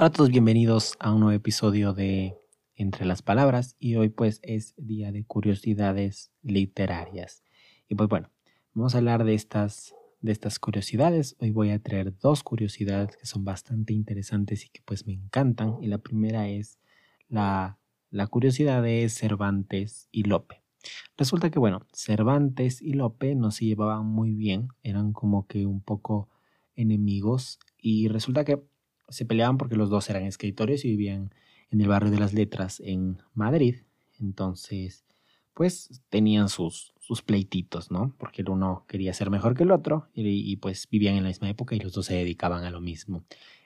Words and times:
Hola 0.00 0.06
a 0.06 0.12
todos, 0.12 0.30
bienvenidos 0.30 0.96
a 0.98 1.12
un 1.12 1.20
nuevo 1.20 1.36
episodio 1.36 1.92
de 1.92 2.34
Entre 2.74 3.04
las 3.04 3.20
Palabras 3.20 3.76
y 3.78 3.96
hoy 3.96 4.08
pues 4.08 4.40
es 4.42 4.72
día 4.78 5.12
de 5.12 5.26
curiosidades 5.26 6.32
literarias. 6.40 7.44
Y 7.86 7.96
pues 7.96 8.08
bueno, 8.08 8.30
vamos 8.72 8.94
a 8.94 8.98
hablar 8.98 9.24
de 9.24 9.34
estas, 9.34 9.94
de 10.22 10.32
estas 10.32 10.58
curiosidades. 10.58 11.36
Hoy 11.38 11.50
voy 11.50 11.68
a 11.68 11.82
traer 11.82 12.16
dos 12.16 12.42
curiosidades 12.42 13.14
que 13.18 13.26
son 13.26 13.44
bastante 13.44 13.92
interesantes 13.92 14.64
y 14.64 14.70
que 14.70 14.80
pues 14.86 15.06
me 15.06 15.12
encantan. 15.12 15.76
Y 15.82 15.88
la 15.88 15.98
primera 15.98 16.48
es 16.48 16.78
la, 17.28 17.78
la 18.08 18.26
curiosidad 18.26 18.82
de 18.82 19.06
Cervantes 19.10 20.08
y 20.10 20.22
Lope. 20.22 20.62
Resulta 21.18 21.50
que 21.50 21.58
bueno, 21.58 21.86
Cervantes 21.92 22.80
y 22.80 22.94
Lope 22.94 23.34
no 23.34 23.50
se 23.50 23.66
llevaban 23.66 24.06
muy 24.06 24.32
bien, 24.34 24.68
eran 24.82 25.12
como 25.12 25.46
que 25.46 25.66
un 25.66 25.82
poco 25.82 26.30
enemigos 26.74 27.58
y 27.76 28.08
resulta 28.08 28.46
que 28.46 28.62
se 29.10 29.26
peleaban 29.26 29.58
porque 29.58 29.76
los 29.76 29.90
dos 29.90 30.08
eran 30.10 30.24
escritores 30.24 30.84
y 30.84 30.90
vivían 30.90 31.34
en 31.70 31.80
el 31.80 31.88
barrio 31.88 32.10
de 32.10 32.18
las 32.18 32.32
letras 32.32 32.80
en 32.80 33.18
Madrid. 33.34 33.76
Entonces, 34.20 35.04
pues 35.54 36.02
tenían 36.08 36.48
sus, 36.48 36.94
sus 37.00 37.22
pleititos, 37.22 37.90
¿no? 37.90 38.14
Porque 38.18 38.42
el 38.42 38.50
uno 38.50 38.84
quería 38.88 39.12
ser 39.12 39.30
mejor 39.30 39.54
que 39.56 39.64
el 39.64 39.72
otro 39.72 40.08
y, 40.14 40.56
pues 40.56 40.88
vivían 40.90 41.16
en 41.16 41.24
la 41.24 41.28
misma 41.28 41.50
época 41.50 41.74
y 41.74 41.80
los 41.80 41.92
dos 41.92 42.06
se 42.06 42.14
dedicaban 42.14 42.64
a 42.64 42.70
lo 42.70 42.80
mismo. 42.80 43.24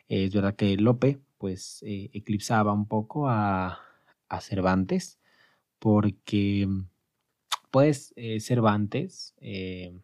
es 0.09 0.35
verdad 0.35 0.57
que 0.57 0.77
Lope 0.77 1.21
pues 1.39 1.83
eh, 1.87 2.11
eclipsaba 2.13 2.73
un 2.73 2.87
poco 2.89 3.29
a, 3.29 3.81
a 4.29 4.41
Cervantes 4.41 5.19
porque 5.79 6.67
pues 7.71 8.15
eh, 8.17 8.41
Cervantes, 8.41 9.35
eh, 9.41 9.99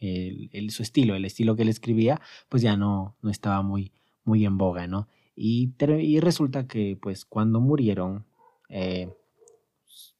el, 0.00 0.70
su 0.70 0.82
estilo, 0.82 1.14
el 1.14 1.24
estilo 1.24 1.54
que 1.54 1.62
él 1.62 1.68
escribía, 1.68 2.20
pues 2.48 2.62
ya 2.62 2.76
no, 2.76 3.16
no 3.22 3.30
estaba 3.30 3.62
muy, 3.62 3.92
muy 4.24 4.44
en 4.44 4.58
boga, 4.58 4.86
¿no? 4.86 5.08
Y, 5.34 5.72
y 6.00 6.20
resulta 6.20 6.66
que, 6.66 6.98
pues, 7.00 7.24
cuando 7.24 7.60
murieron, 7.60 8.26
eh, 8.68 9.08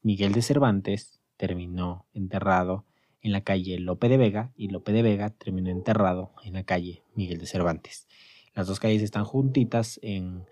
Miguel 0.02 0.32
de 0.32 0.42
Cervantes 0.42 1.20
terminó 1.36 2.06
enterrado 2.12 2.84
en 3.20 3.32
la 3.32 3.42
calle 3.42 3.78
Lope 3.78 4.08
de 4.08 4.16
Vega 4.16 4.52
y 4.56 4.68
Lope 4.68 4.92
de 4.92 5.02
Vega 5.02 5.30
terminó 5.30 5.70
enterrado 5.70 6.32
en 6.44 6.54
la 6.54 6.64
calle 6.64 7.02
Miguel 7.14 7.38
de 7.38 7.46
Cervantes. 7.46 8.08
Las 8.54 8.66
dos 8.66 8.80
calles 8.80 9.02
están 9.02 9.24
juntitas 9.24 9.98
en 10.02 10.44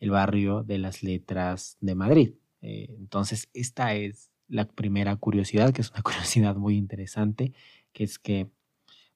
el 0.00 0.10
barrio 0.10 0.62
de 0.62 0.78
las 0.78 1.02
letras 1.02 1.78
de 1.80 1.94
Madrid. 1.94 2.34
Eh, 2.60 2.94
entonces, 2.98 3.48
esta 3.54 3.94
es 3.94 4.30
la 4.48 4.66
primera 4.66 5.16
curiosidad, 5.16 5.72
que 5.72 5.82
es 5.82 5.90
una 5.90 6.02
curiosidad 6.02 6.56
muy 6.56 6.76
interesante, 6.76 7.52
que 7.92 8.04
es 8.04 8.18
que, 8.18 8.50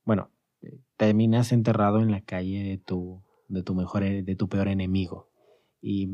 bueno, 0.05 0.31
eh, 0.63 0.79
terminas 0.97 1.53
enterrado 1.53 2.01
en 2.01 2.11
la 2.11 2.21
calle 2.21 2.63
de 2.63 2.79
tu 2.79 3.23
de 3.51 3.63
tu 3.63 3.75
mejor, 3.75 4.03
e, 4.03 4.23
de 4.23 4.37
tu 4.37 4.49
peor 4.49 4.69
enemigo. 4.69 5.29
Y, 5.83 6.09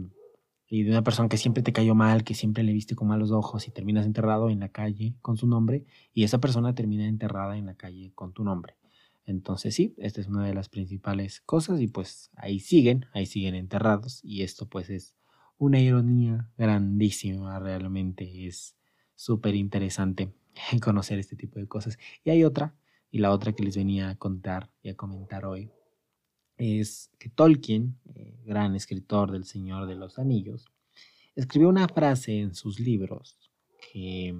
y 0.69 0.83
de 0.83 0.91
una 0.91 1.05
persona 1.05 1.29
que 1.29 1.37
siempre 1.37 1.62
te 1.62 1.73
cayó 1.73 1.95
mal, 1.95 2.25
que 2.25 2.34
siempre 2.34 2.65
le 2.65 2.73
viste 2.73 2.97
con 2.97 3.09
malos 3.09 3.31
ojos 3.31 3.69
y 3.69 3.70
terminas 3.70 4.06
enterrado 4.06 4.51
en 4.51 4.61
la 4.61 4.69
calle 4.69 5.15
con 5.23 5.37
su 5.37 5.47
nombre 5.47 5.84
y 6.12 6.25
esa 6.25 6.39
persona 6.39 6.75
termina 6.75 7.06
enterrada 7.06 7.56
en 7.56 7.67
la 7.67 7.75
calle 7.75 8.12
con 8.15 8.33
tu 8.33 8.43
nombre. 8.43 8.77
Entonces 9.25 9.75
sí, 9.75 9.95
esta 9.98 10.20
es 10.20 10.28
una 10.28 10.45
de 10.47 10.55
las 10.55 10.69
principales 10.69 11.41
cosas 11.41 11.81
y 11.81 11.89
pues 11.89 12.31
ahí 12.37 12.61
siguen, 12.61 13.06
ahí 13.12 13.27
siguen 13.27 13.55
enterrados 13.55 14.21
y 14.25 14.43
esto 14.43 14.69
pues 14.69 14.91
es 14.91 15.15
una 15.59 15.81
ironía 15.81 16.50
grandísima, 16.56 17.59
realmente 17.59 18.47
es 18.47 18.77
súper 19.15 19.55
interesante 19.55 20.33
conocer 20.83 21.19
este 21.19 21.37
tipo 21.37 21.59
de 21.59 21.67
cosas. 21.67 21.98
Y 22.25 22.31
hay 22.31 22.45
otra, 22.45 22.75
y 23.11 23.19
la 23.19 23.33
otra 23.33 23.53
que 23.53 23.65
les 23.65 23.77
venía 23.77 24.11
a 24.11 24.17
contar 24.17 24.71
y 24.83 24.91
a 24.91 24.97
comentar 24.97 25.45
hoy, 25.45 25.71
es 26.57 27.11
que 27.19 27.29
Tolkien, 27.29 27.99
eh, 28.15 28.39
gran 28.45 28.75
escritor 28.75 29.31
del 29.31 29.45
Señor 29.45 29.87
de 29.87 29.97
los 29.97 30.19
Anillos, 30.19 30.67
escribió 31.34 31.69
una 31.69 31.89
frase 31.89 32.41
en 32.41 32.55
sus 32.55 32.81
libros 32.81 33.37
que, 33.93 34.34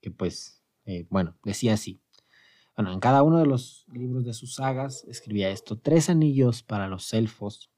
que 0.00 0.10
pues, 0.10 0.62
eh, 0.84 1.06
bueno, 1.10 1.36
decía 1.44 1.74
así. 1.74 2.00
Bueno, 2.76 2.92
en 2.92 3.00
cada 3.00 3.24
uno 3.24 3.38
de 3.38 3.46
los 3.46 3.86
libros 3.92 4.24
de 4.24 4.32
sus 4.32 4.54
sagas 4.54 5.04
escribía 5.08 5.50
esto, 5.50 5.76
tres 5.78 6.08
anillos 6.08 6.62
para 6.62 6.86
los 6.86 7.12
elfos, 7.12 7.70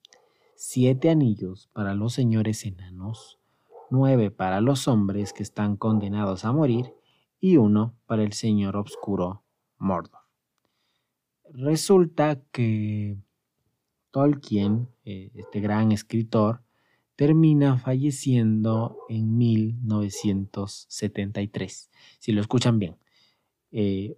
siete 0.56 1.08
anillos 1.08 1.70
para 1.72 1.94
los 1.94 2.12
señores 2.12 2.66
enanos, 2.66 3.38
nueve 3.90 4.30
para 4.30 4.60
los 4.60 4.88
hombres 4.88 5.32
que 5.32 5.42
están 5.42 5.76
condenados 5.76 6.44
a 6.44 6.52
morir 6.52 6.92
y 7.40 7.56
uno 7.56 7.94
para 8.04 8.22
el 8.22 8.34
señor 8.34 8.76
obscuro 8.76 9.42
Mordor. 9.78 10.20
Resulta 11.48 12.42
que 12.52 13.16
Tolkien, 14.10 14.88
eh, 15.04 15.30
este 15.34 15.60
gran 15.60 15.92
escritor, 15.92 16.62
termina 17.16 17.76
falleciendo 17.78 18.98
en 19.08 19.36
1973. 19.36 21.90
Si 22.18 22.32
lo 22.32 22.40
escuchan 22.40 22.78
bien. 22.78 22.96
Eh, 23.72 24.16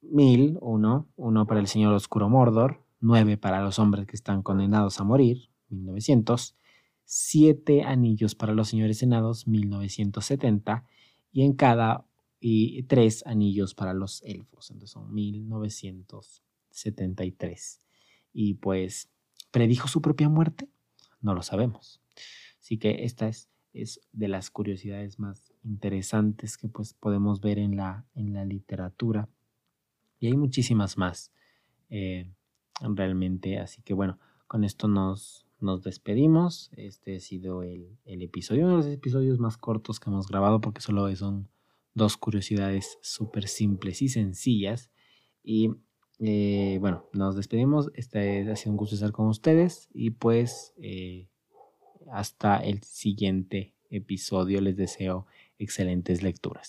mil, 0.00 0.58
uno, 0.60 1.08
uno 1.16 1.46
para 1.46 1.60
el 1.60 1.66
Señor 1.66 1.92
Oscuro 1.92 2.28
Mordor, 2.28 2.84
nueve 3.00 3.36
para 3.36 3.62
los 3.62 3.78
hombres 3.78 4.06
que 4.06 4.16
están 4.16 4.42
condenados 4.42 5.00
a 5.00 5.04
morir, 5.04 5.50
1900, 5.68 6.56
siete 7.04 7.82
anillos 7.82 8.34
para 8.34 8.54
los 8.54 8.68
señores 8.68 8.98
senados, 8.98 9.46
1970, 9.46 10.84
y 11.32 11.42
en 11.42 11.52
cada 11.54 12.06
y 12.40 12.82
tres 12.84 13.24
anillos 13.26 13.74
para 13.74 13.92
los 13.92 14.22
elfos, 14.22 14.70
entonces 14.70 14.92
son 14.92 15.12
1973 15.12 17.80
y 18.32 18.54
pues 18.54 19.10
predijo 19.50 19.88
su 19.88 20.00
propia 20.00 20.28
muerte? 20.28 20.68
No 21.20 21.34
lo 21.34 21.42
sabemos. 21.42 22.00
Así 22.60 22.78
que 22.78 23.04
esta 23.04 23.28
es, 23.28 23.48
es 23.72 24.00
de 24.12 24.28
las 24.28 24.50
curiosidades 24.50 25.18
más 25.18 25.52
interesantes 25.62 26.56
que 26.56 26.68
pues 26.68 26.94
podemos 26.94 27.40
ver 27.40 27.58
en 27.58 27.76
la, 27.76 28.06
en 28.14 28.32
la 28.32 28.44
literatura. 28.44 29.28
Y 30.18 30.26
hay 30.26 30.36
muchísimas 30.36 30.98
más 30.98 31.32
eh, 31.88 32.30
realmente. 32.80 33.58
Así 33.58 33.82
que 33.82 33.94
bueno, 33.94 34.18
con 34.46 34.64
esto 34.64 34.88
nos, 34.88 35.46
nos 35.60 35.82
despedimos. 35.82 36.70
Este 36.76 37.16
ha 37.16 37.20
sido 37.20 37.62
el, 37.62 37.98
el, 38.04 38.22
episodio, 38.22 38.66
uno 38.66 38.78
de 38.78 38.84
los 38.84 38.86
episodios 38.86 39.38
más 39.38 39.56
cortos 39.56 40.00
que 40.00 40.10
hemos 40.10 40.28
grabado 40.28 40.60
porque 40.60 40.80
solo 40.80 41.14
son 41.16 41.48
dos 41.94 42.16
curiosidades 42.16 42.98
súper 43.02 43.48
simples 43.48 44.02
y 44.02 44.08
sencillas. 44.08 44.90
Y 45.42 45.70
eh, 46.22 46.76
bueno, 46.80 47.06
nos 47.12 47.34
despedimos. 47.34 47.90
Este 47.94 48.50
ha 48.50 48.56
sido 48.56 48.72
un 48.72 48.76
gusto 48.76 48.94
estar 48.94 49.12
con 49.12 49.26
ustedes 49.26 49.88
y 49.94 50.10
pues 50.10 50.74
eh, 50.76 51.28
hasta 52.10 52.58
el 52.58 52.82
siguiente 52.82 53.74
episodio 53.90 54.60
les 54.60 54.76
deseo 54.76 55.26
excelentes 55.58 56.22
lecturas. 56.22 56.68